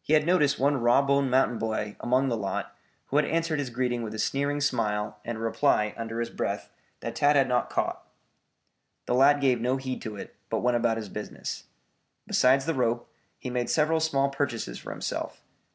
He 0.00 0.14
had 0.14 0.24
noticed 0.24 0.58
one 0.58 0.78
raw 0.80 1.02
boned 1.02 1.30
mountain 1.30 1.58
boy 1.58 1.96
among 2.00 2.30
the 2.30 2.38
lot 2.38 2.74
who 3.08 3.16
had 3.16 3.26
answered 3.26 3.58
his 3.58 3.68
greeting 3.68 4.02
with 4.02 4.14
a 4.14 4.18
sneering 4.18 4.62
smile 4.62 5.18
and 5.26 5.36
a 5.36 5.40
reply 5.42 5.92
under 5.94 6.20
his 6.20 6.30
breath 6.30 6.70
that 7.00 7.16
Tad 7.16 7.36
had 7.36 7.46
not 7.46 7.68
caught. 7.68 8.08
The 9.04 9.14
lad 9.14 9.42
gave 9.42 9.60
no 9.60 9.76
heed 9.76 10.00
to 10.00 10.16
it, 10.16 10.34
but 10.48 10.60
went 10.60 10.78
about 10.78 10.96
his 10.96 11.10
business. 11.10 11.64
Besides 12.26 12.64
the 12.64 12.72
rope, 12.72 13.12
he 13.38 13.50
made 13.50 13.68
several 13.68 14.00
small 14.00 14.30
purchases 14.30 14.78
for 14.78 14.90
himself. 14.90 15.42